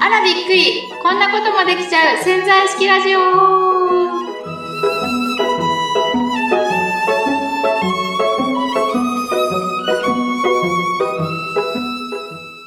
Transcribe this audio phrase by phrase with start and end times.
[0.00, 0.82] あらびっくり。
[1.02, 2.22] こんなこともできちゃう。
[2.22, 3.18] 潜在意識ラジオ。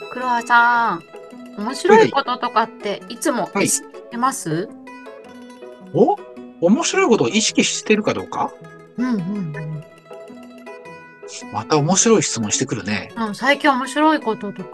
[0.09, 1.03] 黒羽さん
[1.61, 3.65] 面白いこととかっていつもはい。
[3.65, 4.67] 意識してます、
[5.93, 6.17] お？
[6.61, 8.51] 面白いことを意識してるかどうか？
[8.97, 9.70] うんうんうん
[11.53, 13.11] また面白い質問してくるね。
[13.15, 14.69] うん最近面白いこととか。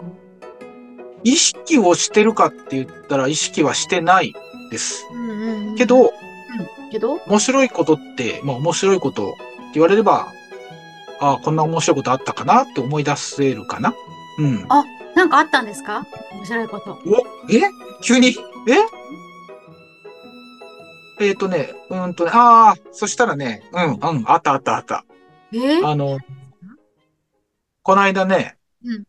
[1.24, 4.34] 意識をしてるかって言ったら意識はしてない
[4.70, 5.06] です。
[5.12, 5.76] うんうんうん。
[5.76, 6.10] けど、うん。
[6.90, 7.14] けど？
[7.26, 9.36] 面白いことって、まあ面白いことって
[9.74, 10.28] 言われれば、
[11.20, 13.94] ああ、こんな面白いことあったかなって思い出せるかな？
[14.38, 14.68] うん。
[15.16, 16.06] なんかあったんですか？
[16.32, 16.92] 面白いこと。
[16.92, 16.96] お
[17.52, 17.62] え？
[18.02, 18.36] 急に？
[21.18, 21.24] え？
[21.26, 25.04] えっ、とね、うーんとね、ああ、そしたらね、うん、うん、あったあったあった。
[25.52, 25.56] え？
[25.56, 26.18] ー、あの、
[27.88, 29.04] この間ね、うん。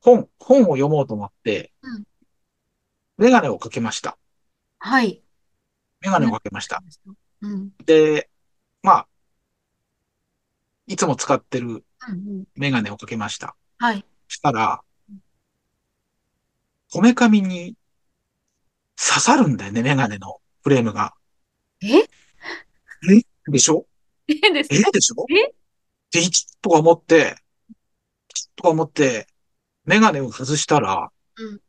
[0.00, 2.04] 本、本を読もうと思って、うん。
[3.18, 4.16] メガネをかけました。
[4.78, 5.24] はい。
[6.02, 6.84] メガネをかけました。
[7.40, 7.70] うん。
[7.84, 8.30] で、
[8.80, 9.08] まあ、
[10.86, 12.44] いつも使ってるうんうん。
[12.54, 13.56] メガネをかけました。
[13.78, 14.04] はい。
[14.28, 14.82] したら、
[16.92, 17.74] こめかみに
[18.94, 21.12] 刺さるんだよね、メガネのフレームが。
[21.82, 22.02] え？
[22.02, 22.08] え？
[23.50, 23.84] でしょ？
[24.28, 24.34] え？
[24.52, 24.82] ですえ？
[24.92, 25.26] でしょ？
[25.28, 25.55] え？
[26.12, 27.36] で、いちとか思って、
[28.56, 29.26] とか思って、
[29.84, 31.60] メガネを外したら、うん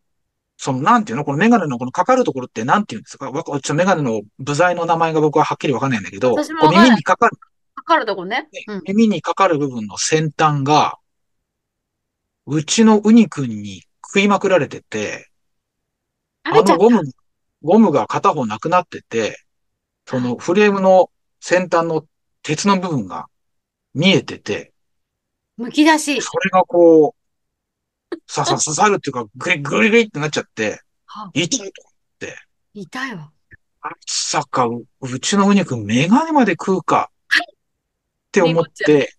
[0.60, 3.30] その、なんていうのこのメガネのこのかかるところってなんていうんですか？
[3.30, 7.38] わかちょメガネの部材の名前が僕ははっきりわかんないんだけど、耳にかかる、
[7.76, 8.50] かかるとこね。
[8.68, 8.82] うん。
[8.88, 10.98] 耳にかかる部分の先端が、
[12.48, 15.30] うちのウニ君に食いまくられてて、
[16.42, 17.04] あのゴム、
[17.62, 19.40] ゴムが片方なくなってて、
[20.08, 22.04] そのフレームの先端の
[22.42, 23.28] 鉄の部分が
[23.98, 24.74] 見えてて、
[25.58, 25.64] た。
[25.64, 26.22] むき出し。
[26.22, 27.16] それがこ
[28.12, 31.82] う、ささ刺さるっていうか、グリグリグリってなっちゃって、は痛いと。
[32.76, 33.32] いたよ。
[33.82, 37.10] まさか、ううちのウニ君メガネまで食うか。
[38.28, 39.16] って思って、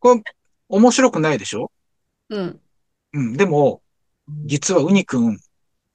[0.00, 0.22] これ
[0.68, 1.70] 面白くないでしょ？
[2.30, 2.60] うん。
[3.12, 3.32] うん。
[3.34, 3.82] でも、
[4.26, 5.38] 実はウニ君、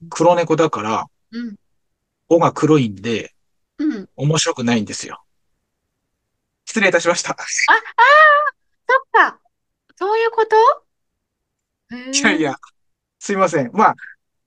[0.09, 1.55] 黒猫だから、うん。
[2.29, 3.33] 尾が黒いんで、
[3.79, 4.09] うん。
[4.15, 5.23] 面白くないんですよ。
[6.77, 7.29] 失礼いたしました。
[7.29, 7.37] そっ
[9.11, 9.39] か。
[9.95, 10.55] そういうこと？
[12.11, 12.55] いやいや、
[13.17, 13.71] すいません。
[13.73, 13.95] ま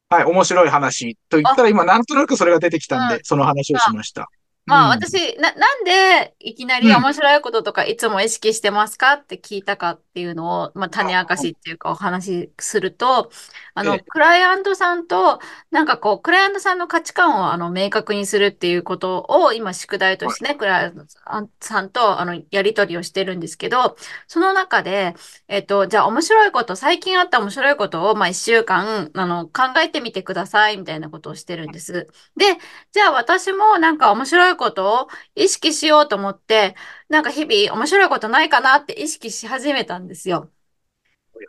[0.08, 4.28] あ、はい、面白い話と言ったら今なんとなくそれが出てきたんうで、その話をしました。
[4.70, 7.03] まあ、うん私、な、なんで、いきなりうん。
[7.03, 13.30] 面白いこととか、いつも意識してますかって聞いたかっていうのを、まあ、種明かしっていうかお話しすると、
[13.75, 14.04] あの、ええ。
[14.06, 20.92] クライアントさんと、なんかこう、クライアントさんの価値観を、あの、明確にするっていうことを、今、宿題としてね、クライ
[21.25, 25.14] アントさんと、あの、やり取りをしてるんですけど、その中で、
[25.48, 32.09] えっと、じゃあ、面白いこと、最近あった面白いことを、まあ、一週間、あの、考えてみてください、みたいなことをしてるんです。
[32.36, 32.56] で、
[32.92, 36.76] じゃあ私もなんか面白いことを意識しようと思って、
[37.10, 40.53] なんか日々面白いことないかなって意識し始めたんですよ。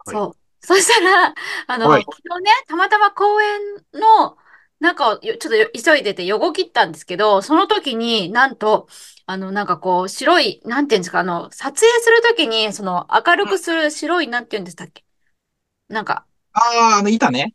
[0.05, 0.65] はいそう。
[0.65, 1.33] そしたら、
[1.67, 3.59] あの、はい昨日ね、たまたま公園
[3.93, 4.37] の
[4.79, 8.87] 中をよちょっと急いでて横切ったんですけど、その時になんと、
[9.25, 15.03] あの、なんかこう、白い、なんていうんですか、あの、撮影する時に、その、明るくする白い、なんていうんでしたっけ？
[15.89, 16.59] なんか、あ
[16.95, 17.53] あ、あの、板ね。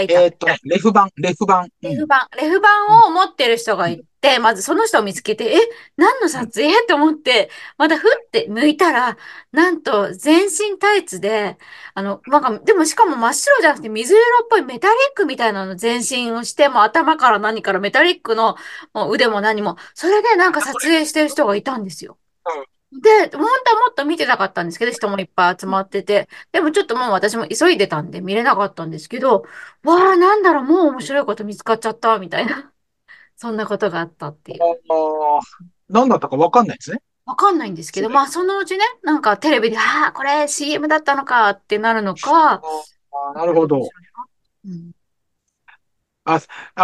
[0.00, 0.22] いたいた。
[0.22, 1.60] えーっとね、レフ板、レフ板。
[1.60, 5.58] うんレフ板、レフ板を持ってる人がいて、まずその人を見つけて、え、
[5.96, 6.72] 何の撮影？
[6.82, 9.16] って思って、またふって向いたら、
[9.52, 11.58] なんと全身タイツで、
[11.94, 18.56] あの、なんか、でもしかも真っ白じゃなくて水色っぽいメタリックみたいなの全身をして、もう頭から何からメタリックの
[18.94, 22.18] もう腕も何も、それでなんか撮影してる人がいたんですよ。
[23.00, 23.50] で、本当はも
[23.90, 29.44] っと見てたかったんですけど、人もいっぱい集まってて、でもちょっともう私も急いでたんで見れなかったんですけど、
[29.82, 32.72] わあ、なんだろう、もう面白いこと見つかっちゃった、みたいな。
[33.36, 34.62] そんなことがあったっていう。
[34.62, 35.40] ああ、
[35.88, 37.02] 何だったかわかんないですね。
[37.26, 43.88] わかんないんですけど、まあそのうちね、なんかテレビで、ああ、これ CM だったのかってなるのか、あーなるほど。
[44.64, 44.92] うん。
[46.24, 46.40] あ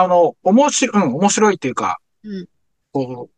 [0.09, 2.49] の、面白い、うん、面白いっていうか、うん
[2.93, 3.35] こう、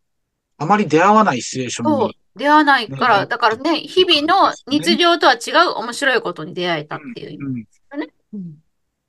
[0.57, 7.45] あまり出会わないシチュエーションに、、出会わないから、ねだからね、日々の日常とは違う面白いことに出会えたっていう意味。
[7.45, 8.07] うん、ですね。
[8.33, 8.55] うん。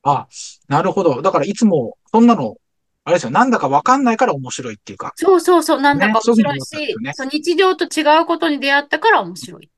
[0.02, 0.28] あ、
[0.69, 1.23] なるほど。
[1.23, 2.56] だからいつも、そんなの、
[3.05, 5.12] あれですよ、なんだかわかんないから面白いっていうか。
[5.17, 9.70] そうそうそう、なんだかねそう面いうふうに思ったんですよね、白いしそう日常と違うことに出会ったから面白い。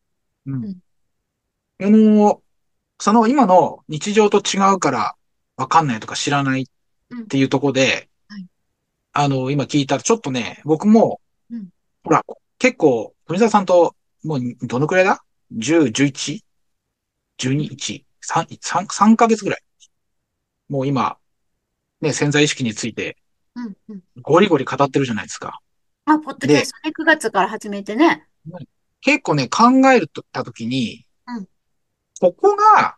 [0.47, 0.65] うん。
[0.65, 0.77] うん。
[1.81, 2.43] あの、
[3.01, 5.15] その今の日常と違うから
[5.57, 8.47] わかんないとか知らないっていうところで、はい。
[9.13, 11.69] あの、今聞いたらちょっとね、僕も、うん。
[12.05, 12.25] ほら、
[12.59, 13.95] 結構、富澤さんと
[14.25, 15.23] もう、どのくらいだ
[15.55, 16.43] ?10、11、
[17.39, 19.61] 12、1、3、3、3ヶ月ぐらい。
[20.69, 21.19] もう今、
[22.01, 23.17] ね、潜在意識について
[23.55, 24.03] うん、うん。
[24.23, 25.61] ゴリゴリ語ってるじゃないですか。
[26.07, 28.27] あ、ポッドキャストね、9月から始めてね。
[29.03, 31.49] 結構ね、考えるとたときに、うん
[32.21, 32.97] ここが、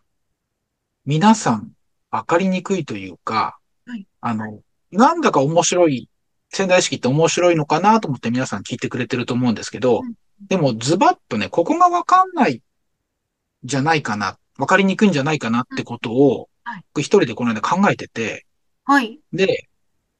[1.05, 1.73] 皆さん、
[2.09, 4.61] わかりにくいというか、はいあの、
[4.91, 6.09] なんだか面白い、
[6.51, 10.13] 潜在意識って面白いのかなと思って皆さん聞いてくれてると思うんですけど、うん
[10.49, 12.63] でもズバッとね、ここがわかんない
[13.63, 18.47] じゃないかな、わかりにくいんじゃないかなってことを、はい僕一人でこの間考えてて、
[18.85, 19.19] はい。
[19.31, 19.69] で、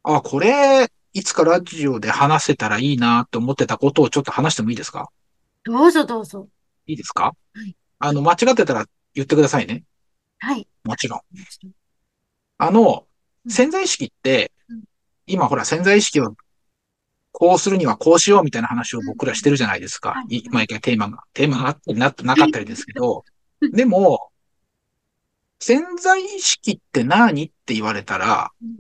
[0.04, 5.10] あ、これ、いつかラジオで話せたらいいなと思ってたことをちょっと話してもいいですか？
[5.64, 6.48] どうぞどうぞ。
[6.86, 7.24] いいですか？
[7.56, 8.86] はいあの、間違ってたら
[9.16, 9.84] 言ってくださいね。
[10.38, 10.68] はい。
[10.84, 11.22] もちろん。
[12.60, 13.06] あの、
[13.46, 14.61] うん潜在意識ってうん、
[15.32, 16.36] 今ほら潜在意識を
[17.32, 20.24] こうするにはこうしようみたいな話を僕らしてるじゃないですかは。
[20.30, 23.24] いい毎回テーマが、テーマがあったりななかったりですけど
[23.62, 24.30] うん、でも、
[25.60, 28.80] 潜在意識って何って言われたらうん、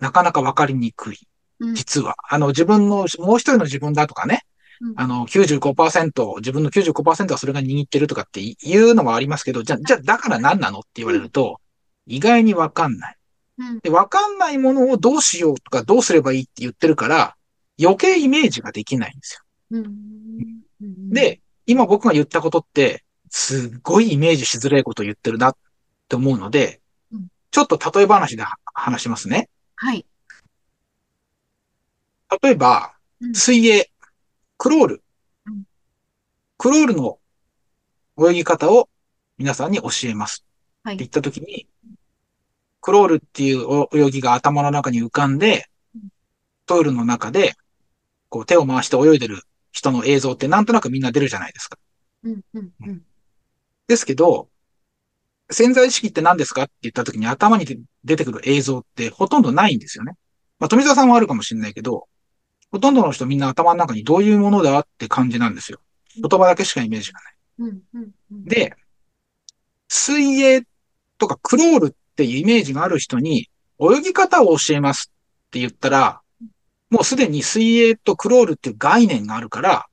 [0.00, 1.18] なかなかわかりにくい。
[1.60, 1.74] うん。
[1.74, 2.14] 実は。
[2.28, 4.42] あの、自分の、もう一人の自分だとかね
[4.80, 11.60] うん、あの、95%、自分の95%はそれが握ってるとかっていうのもありますけど、じゃあ、じゃあ、だから何なのって言われると、
[12.06, 13.16] 意外にわかんない。
[13.58, 13.78] うん。
[13.80, 17.36] で、わかんないものをどうしようとか、どうすればいいって言ってるから、
[17.80, 19.82] 余計イメージができないんですよ。
[21.10, 23.04] で、今僕が言ったことって、
[23.36, 25.56] すっごいイメージしづらいことを言ってるなっ
[26.08, 26.80] て思うので
[27.10, 29.48] うん、ちょっと例え話では話しますね。
[29.74, 30.06] はい。
[32.42, 33.90] 例えばう、ん水泳、
[34.56, 35.02] クロール
[35.46, 35.64] うん。
[36.58, 37.18] クロールの
[38.16, 38.88] 泳ぎ方を
[39.36, 40.44] 皆さんに教えます
[40.84, 41.66] はいって言ったときに、
[42.84, 46.08] クロールっていう泳ぎが頭の中に浮かんでうん、
[46.66, 47.54] トイレの中で、
[48.28, 49.40] こう手を回して泳いでる
[49.72, 51.78] 人の映像ってなんとなくみんな出るじゃないですか。
[52.24, 52.40] うん。
[52.52, 52.72] うん。
[52.82, 53.02] うん。
[53.88, 54.50] ですけど、
[55.50, 57.64] 潜在意識って何ですかって言ったときに頭に
[58.04, 60.12] 出てくる映像ってほとんどないんですよね。
[60.58, 62.06] まあ、富澤さんはあるかもしれないけど、
[62.70, 65.80] ほとんどの人みんな頭の中にどういうものだって感じなんですよ。
[66.16, 67.34] 言葉だけしかイメージがない。
[67.60, 67.82] うん。
[67.94, 68.10] うん。
[68.30, 68.44] うん。
[68.44, 68.76] で、
[69.88, 70.66] 水泳
[71.16, 73.48] とかクロールっていうイメージがある人に
[73.80, 75.12] 泳ぎ方を教えます
[75.46, 76.20] って言ったら、
[76.90, 79.86] もうすでに水泳とクロールっていう概念があるから、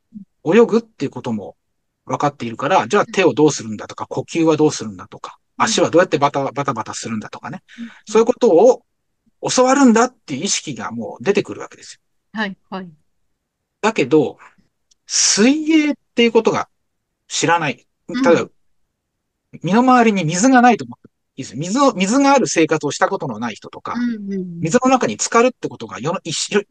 [0.45, 1.55] 泳ぐっていうことも
[2.05, 7.63] 分かっているから、じゃあ手をどうするんだとか、呼吸はどうするんだとか、足はどうやってバタバタバタするんだとかね。
[8.07, 8.83] そういうことを
[9.49, 12.01] 教わるんだっていう意識がもう出てくるわけですよ。
[12.33, 12.57] はい。
[12.69, 12.89] はい。
[13.81, 14.37] だけど、
[15.07, 16.69] 水泳っていうことが
[17.27, 17.85] 知らない。
[18.07, 18.45] うんただ、
[19.63, 21.59] 身の回りに水がないと思っていいですよ。
[21.59, 24.33] 水を、水がある生活をしたことのない人とか、うん。
[24.33, 24.59] うん。
[24.59, 26.19] 水の中に浸かるってことがよの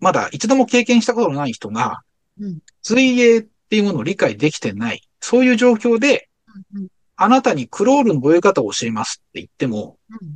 [0.01, 2.03] まだ一度も経験したことのない人が、
[2.39, 5.03] うん水泳っていうものを理解できてない。
[5.21, 6.29] そういう状況で、
[6.75, 6.89] うん。
[7.17, 10.35] あなたにクロールの泳ぎ方を教えますって言っても、うん。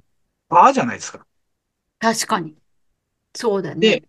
[0.50, 1.26] ああじゃないですか。
[1.98, 2.54] 確かに。
[3.34, 3.80] そうだね。
[3.80, 4.08] で、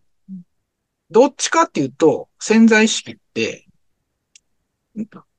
[1.10, 3.66] どっちかっていうと、潜在意識って、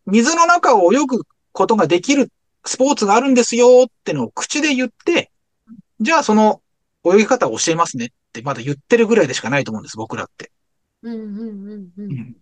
[0.07, 1.23] 水の中を泳ぐ
[1.53, 2.31] ことができる
[2.67, 5.31] スポーツがあるんですよってのを口で言って、
[6.01, 6.63] じゃあその
[7.05, 10.51] 泳ぎ方を教えますねってまだ言ってるぐらいでしかないと思うんです、僕らって。
[11.03, 11.15] うん。
[11.15, 11.91] うん。
[11.99, 12.11] うん。
[12.11, 12.37] うん。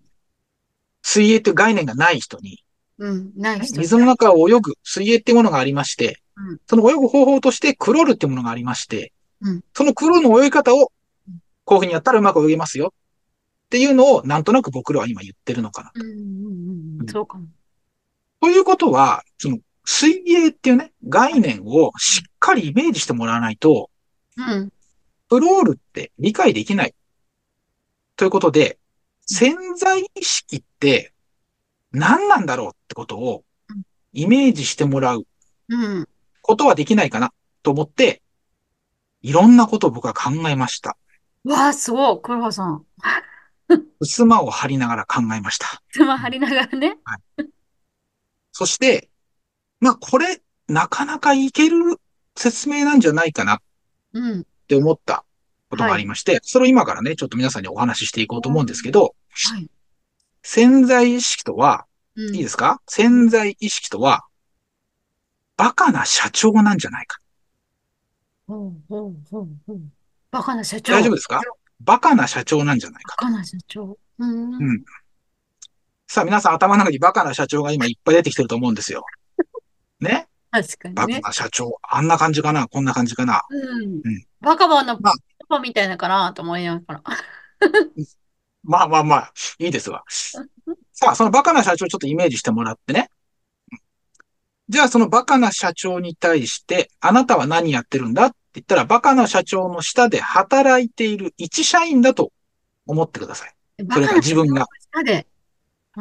[1.03, 2.65] 水泳っていう概念がない人に、
[2.99, 3.33] うん。
[3.37, 3.79] ない人。
[3.79, 10.91] 水の中を泳ぐ水泳っていうものがありましてうん、その泳ぐ方法としてクロールっていうものがありましてうん、そのクロールの泳ぎ方を
[11.29, 12.93] うん、こういうふうにやったらうまく泳げますよ
[13.67, 15.93] っていうのをなんとなく僕らは今言ってるのかな。
[15.95, 16.03] うん。
[16.03, 17.01] うん。
[17.01, 17.07] うん。
[17.09, 17.47] そうかも。
[18.41, 23.91] ということは、その水泳っていうね、概念をしっかりイメージしてもらわないと、
[24.37, 24.73] うん。
[25.29, 26.95] クロールって理解できない。
[28.17, 28.79] ということで、
[29.27, 31.13] 潜在意識って
[31.93, 33.83] 何なんだろうってことをうん
[34.17, 35.27] イメージしてもらう
[35.69, 36.09] うん。
[36.41, 38.23] ことはできないかなと思って、
[39.23, 40.97] いろんなことを僕は考えました。
[41.45, 42.21] わあ、すごい。
[42.23, 42.85] 黒羽さん。
[44.01, 45.83] 襖を張りながら考えました。
[45.91, 46.99] つま張りながらね。
[48.53, 49.09] そして、
[49.85, 51.77] まあこれ、なかなかいける
[52.37, 53.61] 説明なんじゃないかな
[54.15, 54.41] うん。
[54.41, 55.25] って思った
[55.69, 59.15] ことがありまして、それを今からね、ちょっと皆さんにお話ししていこうと思うんですけど、
[59.53, 59.69] はい。
[60.43, 61.85] 潜在意識とは、
[62.17, 62.35] うん。
[62.35, 62.81] いいですか？
[62.89, 64.25] 潜在意識とは、
[65.59, 67.19] バカな社長なんじゃないか。
[68.49, 69.81] ほうほうほうほう。
[70.31, 70.95] バカな社長。
[70.95, 71.43] 大丈夫ですか？
[71.81, 73.17] バカな社長なんじゃないか。
[73.17, 73.99] バカな社長。
[74.19, 74.55] うん。
[74.55, 74.85] うん
[76.07, 79.05] さあ皆さん頭の中にバカな社長が今いっぱい出てきてると思うんですよ。
[80.01, 80.95] ね確かにね。
[80.95, 81.79] バカな社長。
[81.83, 82.69] あんな感じかな？
[82.69, 83.43] こんな感じかな？
[83.51, 84.27] うんうん。
[84.41, 85.15] バカボンのまあ
[85.49, 87.03] パパみたいなかなと思いながら。
[88.63, 90.05] まあまあまあ、いいですわ。
[90.93, 93.11] さあ、そのバカな社長をちょっとイメージしてもらってね。
[94.69, 102.33] じゃあ、そのバカな社長に対して、あなたは何やってるんだって言ったら、バカな社長の下で働いている一社員だと
[102.87, 103.55] 思ってください。
[103.93, 104.67] それが自分が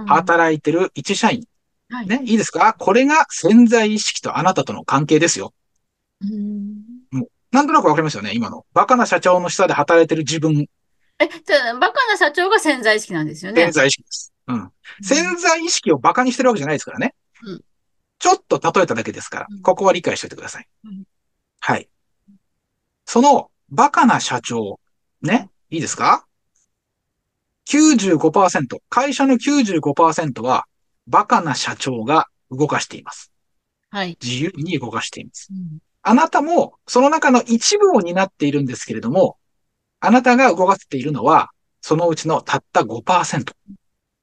[0.08, 1.46] 働いてる一社員。
[1.90, 2.08] はい。
[2.08, 2.74] ね、いいですか？
[2.74, 5.54] これが潜在意識とあなたとの関係ですよ。
[6.22, 6.84] うん
[7.52, 8.66] なんとなくわかりますよね今の。
[8.74, 10.66] バカな社長の下で働いてる自分、
[11.20, 13.62] え、じゃあバカな社長が潜在意識なんですよね。
[13.62, 14.34] 潜在意識です。
[14.48, 14.72] うん。
[15.04, 17.14] 潜在意識をバカにしてるわけじゃないですからね。
[17.44, 17.64] うん
[18.20, 20.68] ちょっと例えただけですからうん、ここは理解しておいてください。
[20.86, 21.04] うん
[21.60, 21.90] はい。
[23.06, 24.80] そのバカな社長、
[25.22, 26.26] ね、いいですか
[27.70, 30.66] ?95%、会社の95%は
[31.08, 33.32] バカな社長が動かしています。
[33.90, 34.18] はい。
[34.22, 35.50] 自由に動かしています。
[35.52, 39.38] うんあなたもその中の一部を担っているんですけれども、
[40.02, 43.54] あなたが動かせているのは、そのうちのたった5%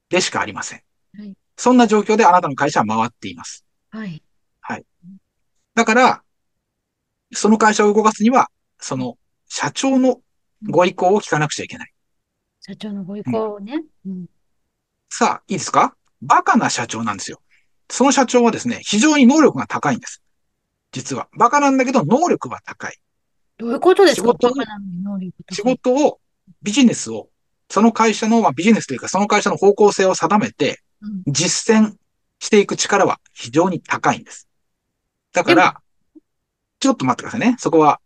[0.09, 0.81] でしかありません。
[1.17, 3.65] はいそんな状況であなたの会社は回っています。
[4.61, 4.85] はい。
[5.73, 6.23] だから、
[7.33, 10.21] その会社を動かすには、その社長の
[10.69, 11.91] ご意向を聞かなくちゃいけない。
[12.59, 13.81] 社長のご意向をね。
[14.05, 14.25] うん
[15.09, 15.95] さあ、いいですか？
[16.21, 17.41] バカな社長なんですよ。
[17.89, 20.21] その社長はですね、非常に能力が高いんです。
[20.91, 21.27] 実は。
[21.37, 22.97] バカなんだけど能力は高い。
[23.57, 24.33] どういうことですか？
[25.51, 26.19] 仕事を
[26.61, 27.29] ビジネスを、
[27.69, 31.95] その会社の、まあ、ビジネスというか、その会社の方向性を定めて、うん実践
[32.39, 34.47] していく力は非常に高いんです。
[35.31, 35.81] だから、
[36.79, 37.55] ちょっと待ってくださいね。
[37.59, 37.99] そこは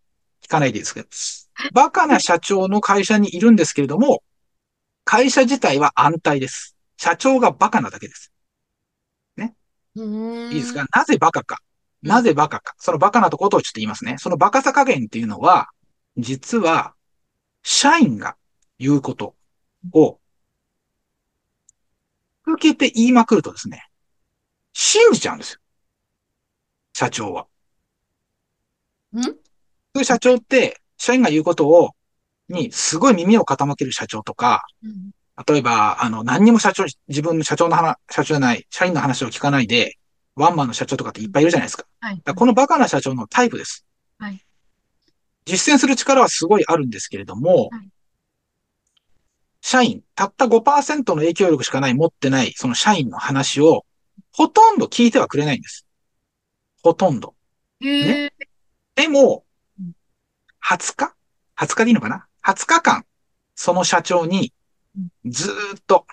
[0.43, 1.07] 聞かないでいいですけど。
[1.73, 4.21] バカな社長の会社にいるんですけれども、
[5.05, 6.74] 会社自体は安泰です。
[6.97, 8.31] 社長がバカなだけです。
[9.97, 10.85] うーんいいですか？
[10.93, 11.57] なぜバカか。
[12.03, 12.75] うんなぜバカか。
[12.77, 14.17] そのバカなとことをちょっと言いますね。
[14.19, 15.69] そのバカさ加減っていうのは、
[16.17, 16.93] 実は、
[17.63, 18.37] 社員が
[18.77, 19.33] 言うこと
[19.91, 20.19] を、
[22.45, 23.87] 続けて言いまくるとですね、
[24.73, 25.59] 信じちゃうんですよ。
[26.93, 27.47] 社長は。
[29.15, 29.23] ん？
[29.23, 29.33] そう
[29.97, 31.95] いう社長って、社員が言うことを、
[32.49, 35.09] に、すごい耳を傾ける社長とか、うん
[35.47, 39.97] 例えば、あの、何にも社長、自分の社長の話、社長じゃない、社員の話を聞かないで、
[40.35, 41.85] ワンマンの社長とかっていっぱいいるじゃないですか。
[41.99, 43.85] はいこのバカな社長のタイプです。
[44.19, 44.41] はい
[45.45, 47.89] 実践する力はすごいあるんですけれども、はい
[49.67, 53.83] 社員、たった5%の影響力しかない、持ってない、その社員の話を、
[54.31, 55.87] ほとんど聞いてはくれないんです。
[56.83, 57.33] ほとんど。
[57.79, 58.33] へえ。
[58.93, 59.43] でも
[59.79, 59.95] うん、
[60.63, 61.15] 20日
[61.57, 63.05] ?20 日でいいのかな ?20 日間、
[63.55, 64.53] その社長に、
[65.25, 66.05] ずーっと、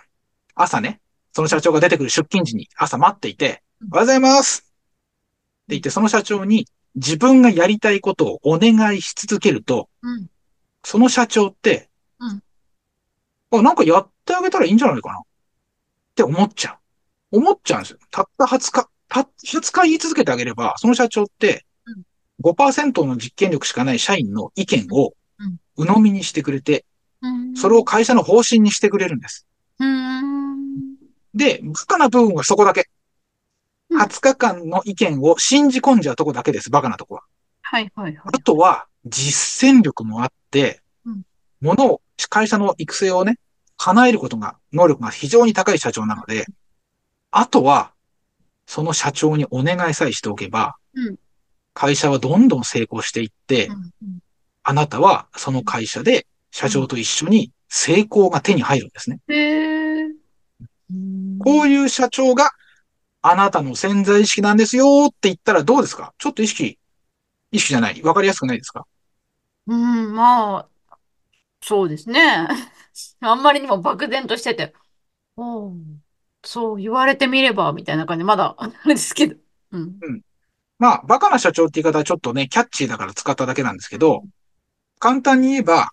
[0.54, 1.00] 朝ね、
[1.32, 4.60] その社長が出てくる出勤時に朝待っていて、うんおはようございます。
[4.60, 4.70] って
[5.70, 10.28] 言って、その社長に自分がやりたいことをお願いし続けると、うん。
[10.84, 11.88] その社長って、
[12.20, 12.42] うん。
[13.58, 15.18] あ、なんかやってあげたらいいんじゃないかな。
[15.18, 15.22] っ
[16.14, 16.78] て思っちゃ
[17.32, 17.38] う。
[17.38, 17.98] 思っちゃうんですよ。
[18.10, 22.04] たった20日、たった20日言い続けてあげれば、その社長ってうん、
[22.52, 26.84] 5%の実験力しかない社員の意見をうん、鵜呑みにしてくれて、うん
[27.56, 29.46] それを会社の方針にしてくれるんです。
[31.34, 32.80] で、バカな部分はそこだけ。
[32.80, 32.92] うん
[33.94, 37.22] 20日間の意見を信じ込んじゃうとこだけです、バカなとこは。
[37.60, 38.38] はいはいはいあ。
[38.38, 41.22] とは、実践力もあってうん、
[41.60, 42.00] ものを、
[42.30, 43.38] 会社の育成をね、
[43.76, 46.46] 叶えることが、能力が非常に高い社長なので、
[47.30, 47.92] あとは、
[48.66, 51.16] その社長にお願いさえしておけばうん、
[51.74, 53.90] 会社はどんどん成功していってう、んうん
[54.64, 59.18] あなたはその会社で社長と一緒に成功が手に入るんですね。
[61.42, 62.50] こういう社長が
[63.22, 66.12] あなたの潜在意識なんですよって言ったらどうですか？
[66.18, 66.78] ちょっと意識、
[67.50, 68.00] 意識じゃない。
[68.02, 68.86] わかりやすくないですか？
[69.66, 70.96] うん、まあ、
[71.62, 72.46] そうですね。
[73.20, 74.74] あんまりにも漠然としてて、
[75.36, 75.76] おう
[76.44, 79.36] そう言われてみれば、みたいな感じ、まだ、あれですけど。
[79.70, 79.98] うん。
[80.78, 84.24] まあ、バカな社長って言い方はちょっとね、キャッチーだから使っただけなんですけど、
[84.98, 85.86] 簡単に言えば、ね、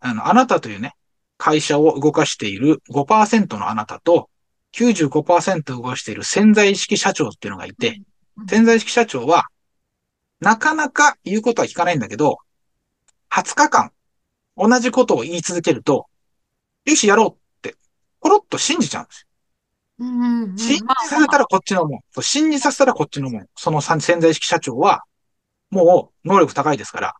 [0.00, 0.94] あの、あなたというね、
[1.38, 4.30] 会社を動かしている5%のあなたと、
[4.72, 8.04] 95%動かしている潜在意識社長っていうのがいて、うん
[8.50, 9.44] 潜在意識社長は、
[10.40, 12.36] なかなか言うことは聞かないんだけど、
[13.30, 13.92] 20日間、
[14.58, 16.06] 同じことを言い続けると、
[16.84, 17.76] よし、やろうって、
[18.20, 19.26] ポロッと信じちゃうんですよ。
[19.98, 22.22] うんうんうん信じまあさせたらこっちのもん。
[22.22, 23.46] 信じさせたらこっちのもん。
[23.56, 25.04] その潜在意識社長は、
[25.70, 27.14] もう能力高いですから、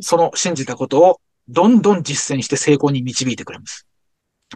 [0.00, 3.86] その信じたことをどんどん実践して成功に導いてくれます。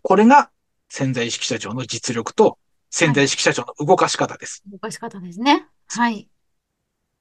[0.02, 0.50] これが
[0.88, 2.59] 潜在意識社長の実力と
[2.90, 4.62] 潜在意識社長の動かし方です。
[4.71, 5.66] 動かし方ですね。
[5.88, 6.28] はい。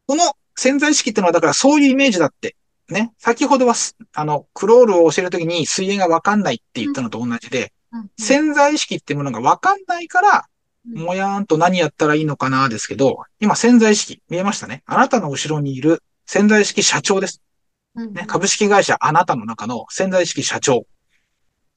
[0.07, 0.23] この
[0.55, 2.55] 潜在意識ってのはだからそういうイメージだって。
[2.89, 3.13] ね。
[3.17, 10.45] 先ほどはす、あの、クロールを教えるときに水泳がわかんないって言ったのと同じで、うんうん潜在意識ってものがわかんないから、
[10.91, 14.83] うんもやーんと何やったらいいのかなですけど、今潜在意識見えましたね。
[14.85, 17.41] あなたの後ろにいる潜在意識社長です。
[17.97, 20.85] うんね、株式会社あなたの中の潜在意識社長。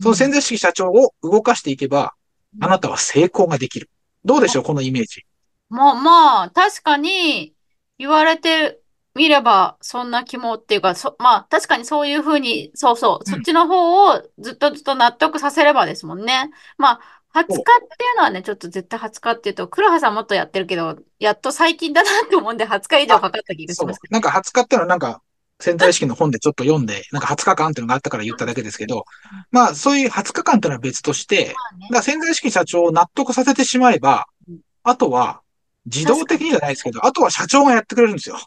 [0.02, 2.14] その潜在意識社長を動かしていけば、
[2.60, 3.90] あなたは成功ができる。
[4.24, 5.24] どうでしょうこのイメージ。
[5.70, 7.54] まあまあ、確かに
[7.98, 8.80] 言われて
[9.14, 16.50] みれば、そんな気もっていうか、そ、まあ確かにそういうふうに、そうそう、そっちの方をずっとずっと納得させればですもんね。
[16.76, 17.00] まあ、
[17.34, 24.00] 20日っていうのはね、ちょっと絶対20日っていうと、黒羽さんもっとやってるけど、やっと最近だなって思うんで、20日以上かかった気がしそうます。。
[24.10, 25.22] なんか20日ってのはなんか
[25.60, 29.04] 潜在意識の本でちょっと読んで、なんか20日間っていうのがあったから言っただけですけど、
[29.50, 31.54] まあそういう20日間っていうのは別として、
[31.92, 35.42] だ潜在意識社長を納得させてしまえばうん、あとは
[35.86, 38.38] 自動的にじゃないですけど、あとは社長がやってくれるんですよ。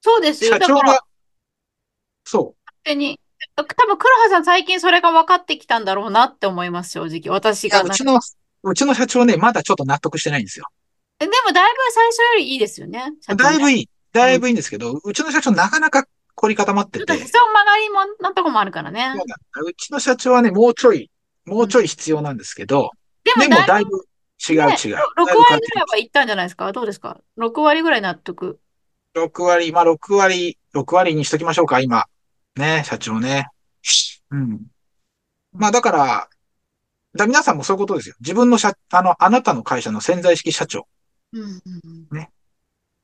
[0.00, 0.52] そうですよ。
[0.52, 1.00] 社長が、
[2.24, 3.20] そ勝手に。
[3.56, 7.34] 多分、黒羽さん最近それが分かってきたんだろうなって思います、正直。
[7.34, 7.82] 私が。
[7.82, 8.20] うちの、
[8.62, 10.66] うちの社長ね、まだちょっと納得してないんですよ。
[11.20, 13.10] えでも、だいぶ最初よりいいですよね。
[13.28, 13.88] ねだいぶいい。
[14.12, 16.04] だいぶいいんですけど、うちの社長なかなか
[16.40, 19.12] 凝り固まってて、ちょっとへそ曲がりもなとこもあるからね。
[19.54, 21.10] そうちの社長はね、もうちょい、
[21.44, 22.92] もうちょい必要なんですけど、
[23.24, 23.90] でもだいぶでもだいぶ
[24.48, 24.60] 違う違う。
[24.62, 26.72] ね、だい6ぶ割ぐらいはいったんじゃないですか？
[26.72, 28.58] どうですか ?6 割ぐらい納得。
[29.14, 32.06] 6割、まあ6割、6割にしときましょうか、今。
[32.56, 33.48] ね、社長ね。
[34.30, 34.62] うん。
[35.52, 36.28] まあだから、
[37.14, 38.14] だ皆さんもそういうことですよ。
[38.20, 40.86] 自分の社、あの、あなたの会社の潜在意識社長。
[41.34, 41.60] うんうん
[42.10, 42.30] うんね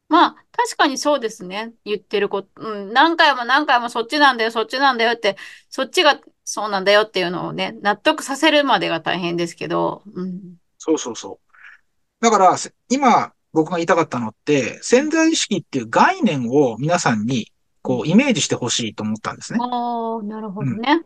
[0.08, 1.72] まあ、確かにそうですね。
[1.84, 2.48] 言ってること。
[2.56, 5.36] うん、何回も何回もそっちなんだよ、そっちなんだよって、
[5.68, 10.02] そっちがそうなんだよっていうのをね、納得させるまでが大変ですけど。
[10.14, 10.40] うん。
[10.78, 12.24] そうそうそう。
[12.24, 19.58] だから、せ今、僕が言いたかったのって、潜在意識っていう概念を皆さんに、こう、イメージしてほしいと思ったんですね。
[19.60, 21.02] ああ、なるほどね。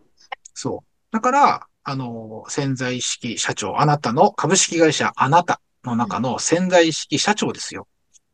[0.52, 1.12] そう。
[1.12, 7.86] だから、あの、潜在意識社長、あなたの株式会社あなたの中の潜在意識社長ですよ。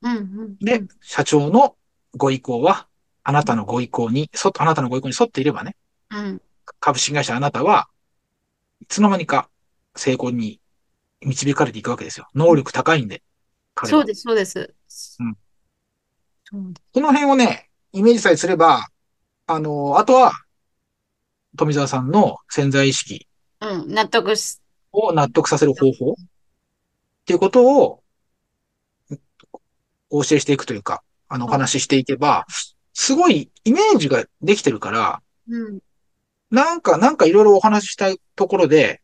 [0.07, 0.59] うんうん。
[0.59, 1.76] で、社長の
[2.17, 2.87] ご意向は、
[3.25, 5.76] あなたのご意向に、そあなたのご意向に沿っていればね、
[6.11, 6.43] うん。
[6.80, 7.89] 株式会社あなたは
[8.80, 9.49] いつの間にか
[9.95, 10.61] 成功に
[11.21, 12.28] 導かれていくわけですよ。
[12.35, 13.23] 能力高いんで。
[13.85, 14.69] そうです、そうです。
[15.21, 15.37] うん
[16.49, 16.85] そうです。
[16.93, 18.87] この辺をね、イメージさえすれば、
[19.47, 20.33] あの、あとは、
[21.57, 23.26] 富澤さんの潜在意識
[23.61, 24.61] うん、納得し、
[24.93, 26.15] を納得させる方法っ
[27.25, 28.02] ていうことを、
[30.10, 32.47] お教えしていくというか、あの、お話ししていけば、
[32.92, 35.78] すごいイメージができてるから、うん。
[36.50, 39.02] なんか、なんかいろいろお話ししたいところで、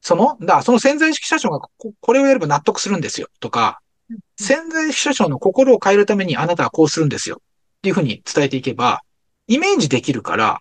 [0.00, 3.80] その、だ、その潜在意識社長がここれをやれば納得するんですよ、とか、
[4.38, 7.40] 潜在意識社長の心を変えるためにあなたはこうするんですよ、
[7.78, 9.02] っていうふうに伝えていけば、
[9.46, 10.60] イメージできるから、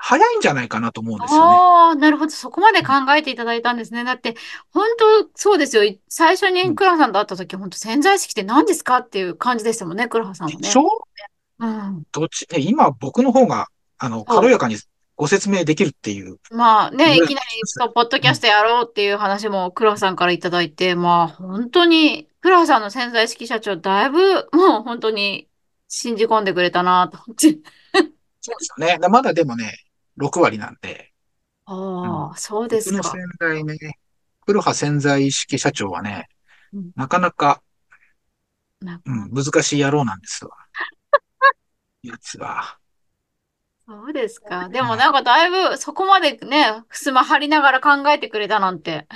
[0.00, 1.56] 早いんじゃないかなと思うんですよね。
[1.56, 2.30] ああ、なるほど。
[2.30, 4.04] そこまで考えていただいたんですね。
[4.04, 4.36] だって、
[4.72, 4.86] 本
[5.24, 5.82] 当そうですよ。
[6.08, 10.76] 最初にクラハさんと会った時、本当潜在意識って何ですかっていう感じでしたもんね、クラハさんもねでし。
[10.76, 10.82] ょ？
[11.60, 12.02] うん。
[12.12, 14.76] どっち、ね今僕の方が、あの、軽やかに
[15.16, 16.38] ご説明できるっていう。
[16.50, 25.48] まあね、ねいきなり、そう、ポッドキャストやろうっていう話もクラハさんからいただいて、まあ本当に、クラハさんの潜在意識社長、だいぶもう本当に
[25.88, 27.18] 信じ込んでくれたなと。
[27.18, 27.58] そうで
[28.40, 28.98] すよね。
[29.00, 29.74] だまだでもね、
[30.18, 31.12] 6割なんで。
[31.64, 32.98] ああ、そうですか。
[32.98, 33.98] 僕の潜在ね、
[34.46, 36.28] 黒羽潜在意識社長はね
[36.72, 37.62] うん、なかなか、
[38.80, 40.50] なんかうん、難しい野郎なんですわ。
[42.02, 42.78] やつは。
[43.86, 44.68] そうですか。
[44.68, 49.06] でもなんかだいぶそこまでね、襖張りながら考えてくれたなんて。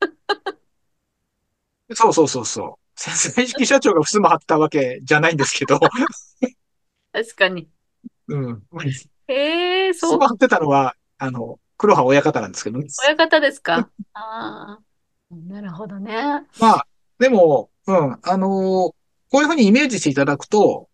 [1.94, 3.00] そうそうそうそう。
[3.00, 5.78] 潜在意識社長が襖張ったわけじゃないんですけど、
[7.12, 7.68] 確かに。
[8.28, 8.62] うん。
[9.28, 10.28] へえ、そう襖。
[10.28, 12.86] 張ってたのは、あの、黒羽親方なんですけどね。
[13.04, 13.90] 親方ですか？
[14.14, 16.14] ああ、なるほどね。
[16.60, 16.86] まあ、
[17.18, 18.94] でも、うん、あのー
[19.32, 20.90] こういうふうにイメージしていただくと、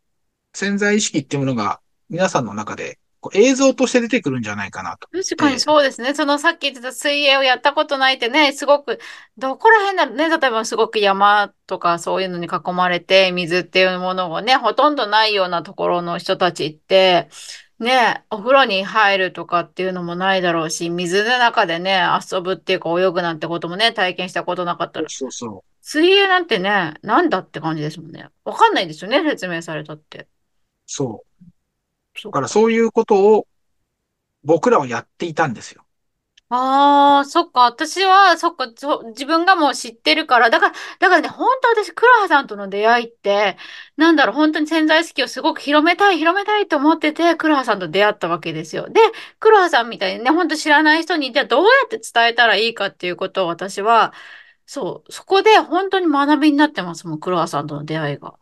[0.55, 5.09] 潜在意識っていうものが皆さんの中でこう映像として出てくるんじゃないかなと。
[5.09, 6.15] 確かにそうですね。
[6.15, 8.99] そのさっき言ってた水泳をやったことないってね、すごく、
[9.37, 17.29] どこら辺だろうね、例えばすごく山とかそういうのに囲まれて、水っていうものがね、ほとんどないようなところの人たちって、
[17.79, 28.29] ね、お風呂に入るとかっていうのもないだろうし、水の中でね、遊ぶっていうか泳ぐなんてこともね、体験したことなかったら、そうそ水泳なんてね、なんだって感じですもんね。
[28.45, 30.19] わかんないですよね、説明されたって。
[30.19, 30.27] う。
[30.87, 31.45] そう。
[32.19, 33.47] そだからそういうことを
[34.45, 35.87] 僕らはやっていたんですよ。
[36.51, 37.61] ああ、そっか。
[37.65, 40.49] 私は、そっか、そ自分がもう知ってるから。
[40.49, 43.59] だから、だからね、本当私、クラハさんとの出会いって、
[43.97, 48.89] なんだろう、本当に潜在意識をすごく広めたい、広めたいと思ってて、クラハさんと出会ったわけですよ。
[48.89, 48.99] で、
[49.41, 54.15] クラハさんみたいにね、本当知らない人に、じゃあどうやって伝えたらいいかっていうことを私は、
[54.65, 58.39] そう、そこで本当に学びになってますもん、クラハさんとの出会いが。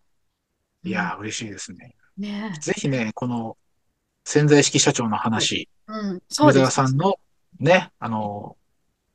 [0.85, 0.91] うん。
[0.91, 1.95] いやー、嬉しいですね。
[2.19, 3.59] ねぜひね、この
[4.27, 5.17] 潜在意識社長の。
[5.17, 6.73] 話、うん、そう富です。
[6.73, 7.15] 澤さんの
[7.61, 8.57] ね、あの、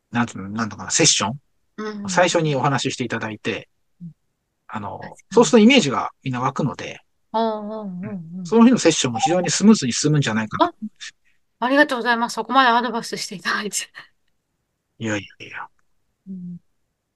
[0.09, 1.39] なんていうの、なんとかな、セッション、
[1.77, 2.09] うん。
[2.09, 3.67] 最初にお話ししていただいて、
[4.67, 5.01] あの。
[5.31, 7.01] そうするとイメージがみんな湧くので、
[7.33, 8.45] うんうんううん。
[8.45, 10.73] その日のセッションも非常にスムーズに進むんじゃないかな
[11.59, 12.35] あ、りがとうございます。
[12.35, 13.77] そこまでアドバイスしていただいて。
[14.97, 15.67] いやいやいや、
[16.29, 16.57] うん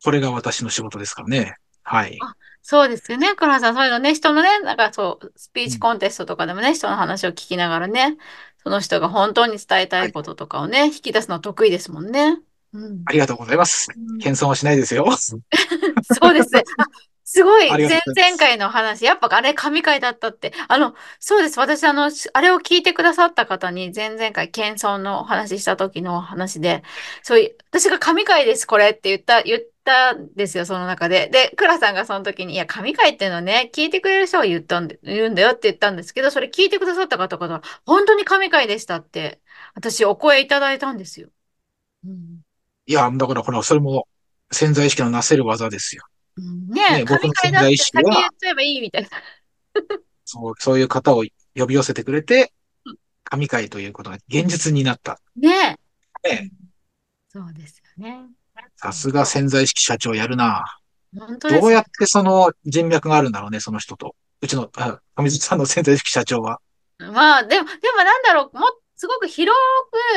[0.04, 1.56] これが私の仕事ですからね。
[1.82, 2.18] はい。
[2.22, 2.36] あ、
[2.68, 3.36] そうですよね。
[3.36, 8.18] 倉橋さん、そういうのね、人のね、なんかそう、スピーうん、チコンテストとかでもね、人の話を聞きながらね、
[8.64, 10.10] その人が本当に伝えたはい。
[10.10, 12.40] いこととかをね、引き出すの得意ですもんね。
[12.74, 13.04] うん。
[13.06, 13.92] ありがとうございます。
[13.96, 15.06] うん謙遜はしないですよ。
[15.16, 16.64] そうですね。
[16.80, 16.86] あ、
[17.24, 17.80] すごい、前。
[17.80, 20.52] 々回の話、やっぱあれ、神回だったって。
[20.68, 21.60] あの、そうです。
[21.60, 26.84] 私、あの、しあれを聞いてくださった方に、前々回、謙遜のお話しした時の話で、
[27.22, 31.30] そういう、私が神回です、これって言った、言ったんですよ、その中で。
[31.30, 39.40] で、倉さんがその時に、いや、神回っていうのはね、聞いてくれる人が言ったんで、言うんだよって言ったんですけど、それ聞いてくださった方々は、本当に神回でしたって、
[39.76, 41.30] 私、お声いただいたんですよ。
[42.04, 42.42] うん。
[42.88, 44.08] いや、だからほら、それも
[44.52, 46.04] 潜在意識のなせる技ですよ。
[46.38, 49.10] うんねえ、神回だって先言っちゃえばいいみたいな。
[50.26, 51.24] そう、そういう方を
[51.56, 52.52] 呼び寄せてくれて、
[53.24, 55.20] 神回ということが現実になった。
[55.36, 55.78] ね
[56.26, 56.30] え。
[56.30, 56.52] うね、ん
[57.30, 58.35] そうですよね。
[58.76, 60.64] さすが潜在意識社長やるな。
[61.14, 61.20] う。
[61.20, 61.50] 本当。
[61.50, 64.16] どうやってその人脈があるんだろうね、その人と。
[64.42, 66.60] うちの、あ、上水さんの潜在意識社長は？
[67.00, 69.58] まあ、でも、でもなんだろう、もう、すごく広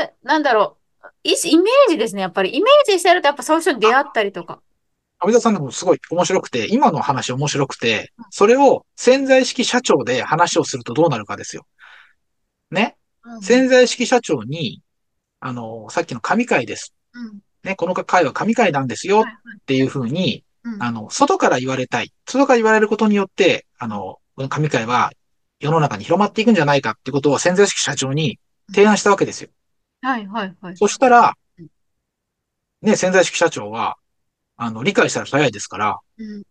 [0.00, 2.56] く、なんだろう、イイメージですね、やっぱり。
[2.56, 4.60] イメージしてると、やっぱそういう人に出会ったりとか。
[5.24, 11.66] 上田さんでもすごい面白くて、今の話面白くて、それを潜在意識社長で話をするとどうなるかですよ。
[12.70, 12.96] ね？
[13.24, 13.42] うんうん。
[13.42, 14.82] 潜在意識社長に、
[15.40, 16.94] あの、さっきの神回です。
[17.12, 17.40] うん。
[17.64, 19.88] ね、この回は神回なんですよっていうはい。
[19.90, 20.82] ふうに、うん。
[20.82, 22.12] あの、外から言われたい。
[22.26, 23.90] 外から言われることによって、あうん。
[23.90, 25.12] の、この神回は
[25.60, 29.48] 世の中に広まっていくんじゃないかってことを潜在意識社長にうん提案したわけですよ。
[30.02, 30.76] はいはいはいはい。
[30.76, 31.68] そしたら、うん。
[32.82, 33.96] ね、潜在意識社長は、
[34.56, 36.42] あの、理解したら早いですから、うん。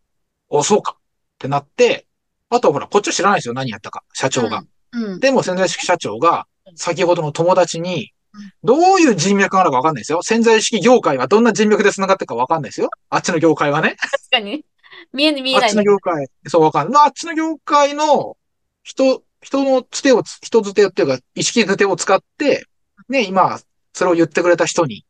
[0.50, 1.02] お、そうかっ
[1.38, 2.08] てなって、
[2.50, 4.64] あとはほら、こっちは知らないですよ、何やったか、社長が。
[4.94, 5.04] うん。
[5.04, 5.20] うん。
[5.20, 8.17] でも潜在意識社長が、先ほどの友達に、うん
[8.64, 10.22] どういう人脈があるかわかんないですよ。
[10.22, 12.90] 潜在意識業界はどんな人脈で繋がってるかわかんないですよ。
[13.10, 13.96] あっちの業界はね。
[14.00, 14.66] 確かに。
[15.14, 15.92] 見え、見あっちえないんだけど。
[15.92, 16.94] の業界、そうわかんない。
[16.94, 18.38] まあ、あっちの業界の
[18.84, 22.66] 人、人のつてを、人づてっていうか、意識づてを使って、
[23.10, 23.60] ね、今、
[23.94, 25.06] それを言ってくれた人に、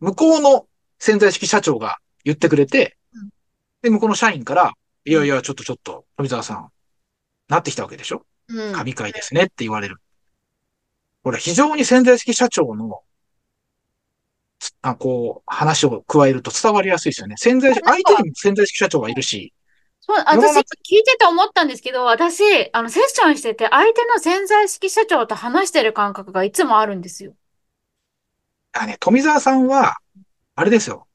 [0.00, 0.66] 向こうの
[0.98, 3.28] 潜在意識社長が言ってくれて、うん。
[3.82, 4.72] で、向こうの社員から、
[5.04, 5.20] いうん。
[5.20, 6.68] やいや、ちょっとちょっと、富澤さん、
[7.48, 8.58] なってきたわけでしょうん。
[8.68, 9.96] うん神回ですねって言われる。
[11.22, 13.02] これ非常に潜在意識社長の、
[14.80, 17.36] あ、こう、話を加えると伝わりやすいですよね。
[17.38, 19.52] 潜在、相手にも潜在意識社長はいるし、
[20.00, 27.34] そう、私、聞いてて思ったんですけど、私、あの、セッションしてて、相手の潜在意識社長と話してる感覚がいつもあるんですよ。
[28.72, 29.96] あね、富澤さんは、
[30.56, 31.06] あれですよ。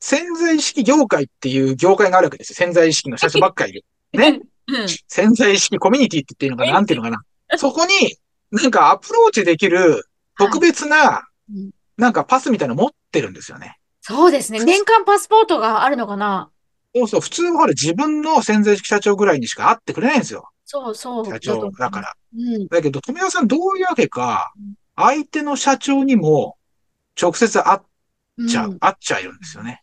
[0.00, 2.54] 潜在意識業界っていう業界があるわけですよ。
[2.56, 3.84] 潜在意識の社長ばっかりいる。
[4.12, 4.40] ね。
[4.66, 4.88] うん。
[5.06, 6.72] 潜在意識コミュニティって言っていいのかな？
[6.72, 7.58] なんていうのかな？
[7.58, 8.18] そこに、
[8.50, 10.04] なんかアプローチできる
[10.38, 10.70] 特はい。
[10.70, 13.76] 別な、うんなんかパスみたいなの持ってるんですよね。
[14.02, 14.64] そうですね。
[14.64, 16.48] 年間パスポートがあるのかな？
[16.94, 20.48] そうそう、普通は自分の潜在意識社長ぐらいにしか会ってくれないんですよ。
[20.64, 21.40] そうそう社。
[21.40, 22.14] 長だから。
[22.36, 22.68] うん。
[22.68, 24.52] だけど、富山さんどういうわけか、
[24.94, 26.56] 相手の社長にも
[27.20, 28.78] 直接会っちゃう、うん。
[28.78, 29.82] 会っちゃいるんですよね。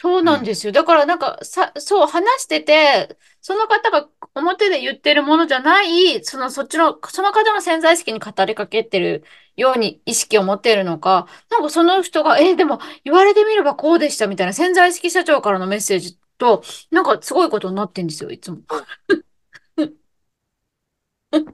[0.00, 0.24] そううん。
[0.24, 0.72] なんですよ。
[0.72, 9.22] だからなんかさ、そう話してて、その方が表で言ってるものじゃない、そのそっちの、その方の潜在意識に語りかけてる
[9.54, 18.62] ように意識を持っているのか、なんかその人が、え、でも言われてみればこうでしたみたいな潜在意識社長からのメッセージと、なんかすごいことになってんですよ、いつも。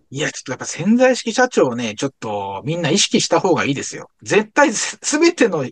[0.09, 4.09] いや、ちょっとやっぱ潜在意識社長ね、ちょっとみんな意識した方がいいですよ。
[4.23, 5.69] 絶対すすべての、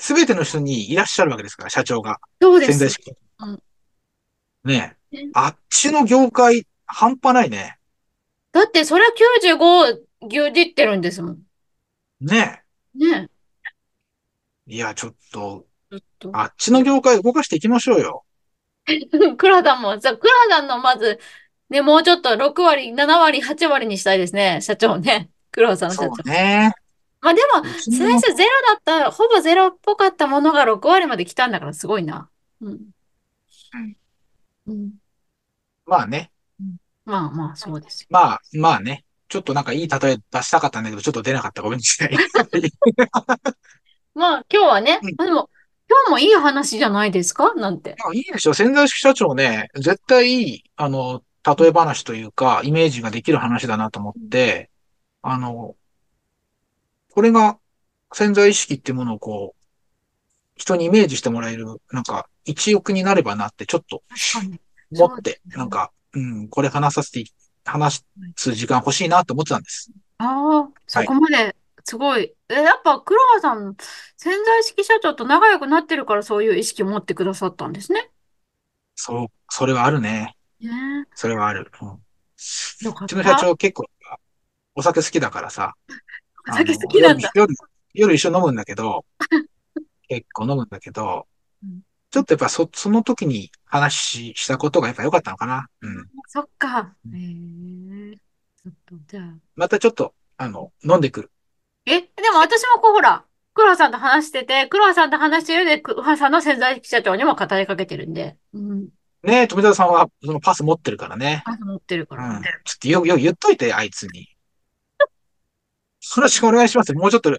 [0.00, 2.18] すべての人にいらっしゃるわけですから、社長が。
[2.42, 2.72] そうです。
[2.72, 3.12] 潜在意識。
[3.38, 3.62] うん
[4.62, 4.96] ね
[5.32, 7.78] あっちの業界、半端ないね。
[8.52, 11.42] だってそれは95牛耳ってるんですもん。
[12.20, 12.62] ね
[12.94, 13.28] ね
[14.66, 15.96] いや、ちょっと、え。
[15.96, 16.38] ちょっと。
[16.38, 18.24] あっちの業界動かしていきましょうよ。
[19.38, 21.18] クラダンも、じゃあクラダンのまず、
[21.68, 24.60] ね、もうちょっと6割、7割、8割にしたいですね。
[24.62, 25.30] 社長ね。
[25.52, 26.24] 黒田さんの社そ長。
[26.24, 26.72] うね。
[27.20, 32.30] まあでも、最の、初ゼロだった、ほぼゼロっぽかったものが6割まで来たんだからすごいな。
[32.60, 32.90] うん。
[33.72, 33.96] うん
[34.66, 34.99] うん。
[35.90, 36.30] まあね。
[36.60, 38.06] うんまあまあ、そうですよ。
[38.10, 39.04] まあ、まあね。
[39.28, 41.62] ちょっとなんかいい例え出したかったんだけど、ちょっと出なかった。
[41.62, 42.10] ごめんなさい。
[44.14, 45.50] まあ今日はね、うんでも、
[45.88, 47.54] 今日もいい話じゃないですか？
[47.54, 47.96] なんて。
[47.98, 48.54] まあいいでしょ。
[48.54, 51.22] 潜在意識社長ね、絶対いい、あの、
[51.58, 54.70] 例え話というか、イメージができる話だなと思って、
[55.22, 55.76] あの、
[57.12, 57.58] これが
[58.12, 59.60] 潜在意識っていうものをこう、
[60.56, 64.02] 人にイメージしてもらえる、なんか、一翼になればなってちょっと。
[64.92, 65.40] 思って。
[65.46, 67.24] なんか、うん、これ話させて、
[67.64, 68.04] 話
[68.36, 69.90] す時間欲しいなと思ってたんです。
[70.18, 71.06] ああ、そはい。
[71.06, 72.34] こまで、すごい。
[72.48, 73.76] え、やっぱ黒川さん、
[74.16, 78.10] 潜在意識社長と仲良くなってるからそういう意識を持ってくださったんですね。
[78.94, 80.36] そう、それはあるね。
[80.60, 81.70] ねそれはある。
[81.82, 81.90] うん。
[81.92, 83.36] うちの社た。
[83.36, 83.86] 長結構
[84.74, 85.74] お酒好きだからさ、
[86.48, 87.34] お酒好きなんだ。
[87.34, 87.54] 夜、
[87.94, 89.04] 夜一緒に飲むんだけど、
[90.08, 91.39] 結構飲むんだけど、うん
[92.10, 95.68] ちょっとやっぱそ、その時に話したことがやっぱ良かったのかな。
[95.80, 96.08] うん。
[96.26, 96.94] そっか。
[97.12, 98.16] へえ。
[98.16, 99.34] ちょっと、じゃあ。
[99.54, 101.30] またちょっと、あの、飲んでくる。
[101.86, 108.36] え、でも私もこう、ほら、黒羽さんと話してて、黒羽さんと話してるで、黒羽さんの潜在社長にも語りかけてるんで。
[108.54, 108.88] うん。
[109.22, 111.42] ねえ、富田さんはそのパス持ってるからね。
[111.46, 112.22] あ、持ってるかうん。
[112.22, 112.48] らね。
[112.64, 114.22] ちょっとよ、よ、言っといて、あいつに。
[116.16, 116.92] よろしくお願いします。
[116.94, 117.36] もうちょっと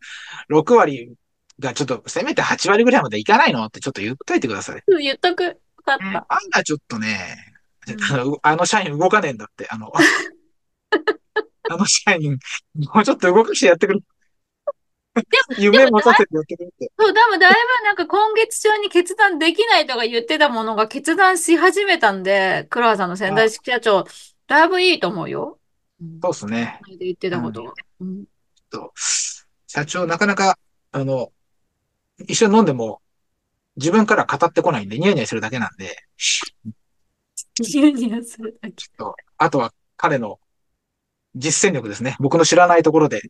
[0.50, 1.14] 6割
[1.62, 4.84] がちょっと、せめて8割ぐらいまでいかないのってちょっと言っといてください。
[4.88, 5.44] うん言っとく。
[5.46, 6.12] よかっうん。
[6.12, 6.28] た。
[6.28, 7.36] あんなちょっとね、
[7.88, 8.12] うん。
[8.12, 9.68] あの、あの社員動かねえんだって。
[9.70, 9.92] あの、
[11.68, 12.38] あの社員、
[12.94, 14.00] もうちょっと動かしてやってくれ。
[14.00, 14.06] で
[15.48, 16.92] も、夢持たせてやってくれって。
[17.00, 24.06] そう、多分だいぶなんか今月中に決断できないとか言ってたものが決断し始めたんで、黒羽さんの潜在意あ、識社長、
[24.48, 25.60] だいぶいいと思うよ。
[26.02, 26.20] うん。
[26.22, 26.82] そうっすね。
[27.00, 27.40] 言ってうん。
[27.40, 27.74] たことが。
[28.02, 28.26] うん。
[28.70, 28.94] と、
[29.68, 30.58] 社長、なかなか、
[30.92, 31.32] あの、
[32.28, 33.02] 一緒に飲んでも、
[33.78, 35.98] 自分から語ってこないんで、ニヤニヤするだけなんで、
[37.60, 38.90] ニヤニヤするだけ。
[38.98, 40.40] とあとは彼の
[41.36, 42.16] 実践力ですね。
[42.20, 43.22] 僕の知らないところで、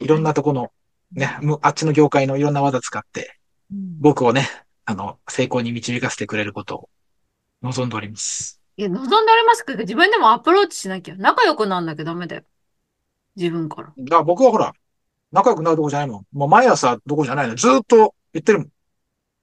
[0.00, 0.20] いろはい。
[0.20, 0.72] んなところの、
[1.12, 1.28] ね、
[1.62, 3.38] あっちの業界のいろんな技使って、
[3.70, 4.48] うん僕をね、
[4.86, 6.90] あの、成功に導かせてくれることを
[7.62, 8.60] 望んでおります。
[8.76, 11.16] いや、望んでありますけど、自分でもアプローチしなきゃ。
[11.16, 12.44] 仲良くなんなきゃダメだよ。
[13.36, 13.96] 自分から。
[13.98, 14.72] だから僕はほら、
[15.32, 16.26] 仲良くなるとこじゃないもん。
[16.32, 17.56] もう毎朝どこじゃないの。
[17.56, 18.68] ずーっと言ってるもん。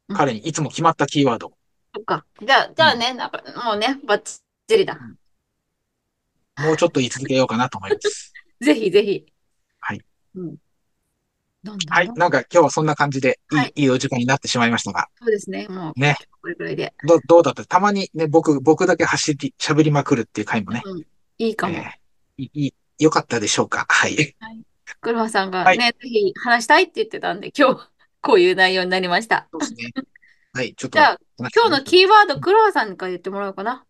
[0.10, 0.18] うん。
[0.18, 1.54] 彼にいつも決まったキーワード。
[1.96, 2.26] そっか。
[2.42, 2.88] じゃあ、じうん。
[2.88, 4.42] ゃあね、なんか、もうね、バッチ
[4.78, 4.98] リだ。
[5.00, 5.16] うん
[6.62, 8.34] もうちょっと言い続けようかなと思います。
[8.60, 9.26] ぜひぜひ。
[9.80, 10.02] はい。
[10.36, 10.58] うん。
[11.64, 12.12] なんだはい。
[12.12, 13.72] なんか今日はそんな感じでいい、はい。
[13.76, 15.08] いいお時間になってしまいましたが。
[15.22, 15.70] そうですね。
[15.70, 16.18] もう、ね。
[16.42, 16.94] これくらいで。
[17.08, 17.64] ど、どうだった？
[17.66, 21.04] たまにね、僕、僕だけ走り、喋りまくるっていう回もね、うん。
[21.38, 21.84] いいかえーも。
[22.38, 23.86] いい、良かったでしょうか？
[23.88, 24.36] はい。
[24.42, 24.62] はい。
[25.00, 25.78] 車さんがはい。
[25.78, 27.90] ね、ぜひ話したいって言ってたんで、今日、
[28.22, 29.48] こういう内容になりました。
[29.52, 29.92] そうですね。
[30.54, 30.74] はい。
[30.76, 33.86] ちょっとじゃあ、今日のキーワード、黒羽さんから言ってもらおうかな。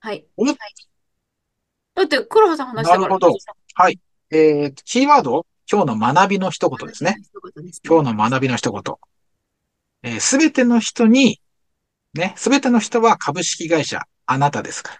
[0.00, 0.26] はい。
[0.36, 0.46] う。
[1.94, 3.00] だって、黒羽さんお話したから。
[3.00, 3.34] なるほど。
[3.74, 3.98] はい。
[4.30, 7.16] えー、キーワード、今日の学びの一言ですね。
[7.18, 7.72] ですね。
[7.86, 8.82] 今日の学びの一言。
[10.02, 11.40] えー、すべての人に、
[12.14, 14.94] ね、すべての人は株式会社、あなたですか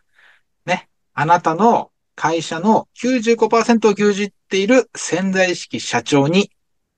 [0.66, 0.74] ら。
[0.74, 0.88] ね。
[1.14, 6.50] あなたの会社の95%を牛耳っている潜在意識社長に、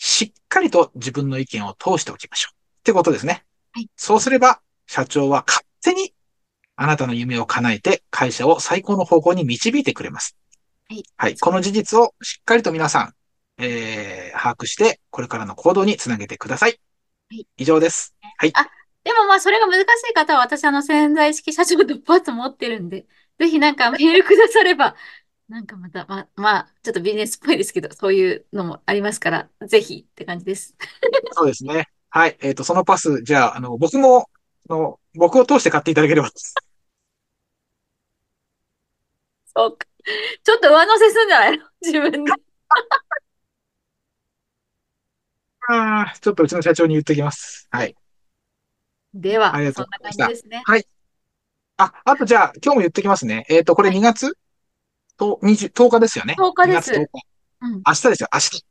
[0.02, 2.56] しっかりと自分の意見を通しておきましょう。
[2.56, 3.44] ってことですね。
[3.72, 3.88] はい。
[3.96, 6.14] そうすれば、社長は勝手に
[6.74, 10.38] あなたの夢を叶えて会社を最高の方向に導いてくれます。
[10.88, 11.02] はい。
[11.18, 11.38] はい。
[11.38, 11.60] この。
[11.60, 13.12] 事実をしっかりと皆さ
[13.58, 16.80] ん、えー、把握して、これからの行動につなげてください。
[17.30, 17.46] はい。
[17.58, 18.14] 以上です。
[18.38, 18.52] はい。
[18.54, 18.70] あ、
[19.04, 23.04] でもまあ、それが難しい方は、私、あの、潜在意識社長とパス持ってるんで、
[23.38, 24.96] ぜひなんかメールくだされば、
[25.50, 30.76] なんかまた、ま、まあ、ちょっとビジネスっぽいですけど、そういうのもありますから、ぜひって感じです。
[31.32, 31.86] そうですね。
[32.10, 32.36] はい。
[32.40, 34.30] えっ、と、そのパス、じゃあ、あの、僕も、
[34.68, 36.30] あの、僕を通して買っていただければ。
[39.56, 39.86] そうか。
[40.44, 41.64] ちょっと上乗せすんじゃないの？
[41.82, 42.32] 自分で。
[45.68, 47.68] ああ、ちょっとうちの社長に言っておきます。
[47.70, 47.90] ははい。
[47.90, 47.96] い。
[49.14, 50.24] では、ありがとそんなうございました。
[50.26, 50.62] 感じですね。
[50.64, 50.86] はい。
[51.78, 53.46] あ、あとじゃあ、今日も言っておきますね。
[53.48, 54.00] えっ、と、これはい。
[55.20, 56.34] 2月と20、10日ですよね。
[56.36, 57.00] 10日で2月10す。
[57.00, 57.08] 日。
[57.62, 57.82] うん。
[57.86, 58.64] 明日ですよ、明日。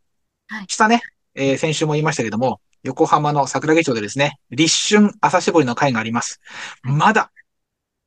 [0.50, 0.62] はい。
[0.62, 1.02] 明日ね、
[1.36, 6.40] えー先週も言いましたけども、横浜の桜木町でですね、立春朝搾りの会があります。
[6.84, 6.96] はい。
[6.96, 7.32] まだ、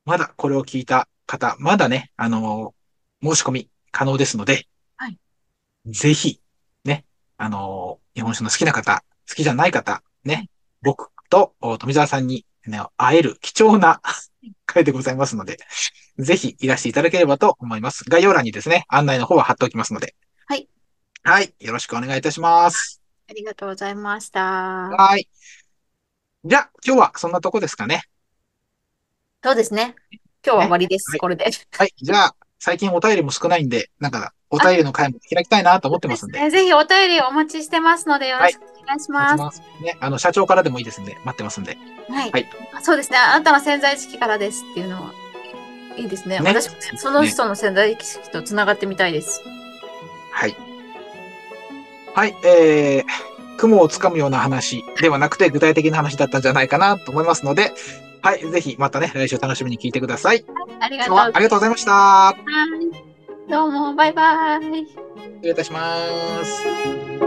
[0.05, 5.17] まだこれを聞いた方、まだね、あのー申し込み可能ですので、はい。
[5.85, 6.41] ぜひ、
[6.83, 7.05] ね、
[7.37, 10.49] あのー日本酒の好きな方、好きじゃない方、ね、はい。
[10.81, 14.01] 僕とお富澤さんに、ね、会える貴重な
[14.73, 15.57] 会でございますので、
[16.17, 18.03] ぜひいらしていただければと思います。
[18.09, 20.15] 概要欄にですね、案内の方は貼っておきますので、
[20.47, 20.67] はい。
[21.23, 23.01] はい、よろしくお願いいたします。
[23.29, 24.41] ありがとうございました。
[24.41, 25.29] はい。
[26.43, 28.03] じゃあ、今日はそんなとこですかね。
[29.43, 29.95] そうですね。
[30.45, 31.11] 今日は終わりです。
[31.11, 31.45] はいこれで。
[31.45, 31.93] はい。
[32.01, 36.39] じゃあ、最近お便りも少ないんで、なんか、お便りの会も開きたいなと思ってますんで。
[36.39, 39.61] ねぜひお便りお待ちしてますので、よろしくお願いします。
[39.81, 39.97] ね。
[39.99, 41.77] あの、社長からでもいいですんで、待ってますんで。
[42.09, 42.49] はい、はい
[42.81, 43.17] そうですね。
[43.17, 45.13] あなたの潜在意識からですっていうのは、
[45.97, 46.39] いいですね。
[46.39, 49.41] ね私もね、その人の潜在意識とつながってみたいです。
[50.31, 50.55] はい。
[52.13, 57.73] はい、えー、雲をつかむような話ではなくて、具体的な話だったんじゃないかなと思いますので、
[58.21, 60.45] はい、ぜひまたね、来週楽しみに聞いてください。
[60.79, 61.91] ありがとうありがとうございました。
[61.91, 63.13] はい
[63.49, 64.61] どうも、バイバイ。
[64.61, 64.99] 失
[65.41, 67.22] 礼いたします。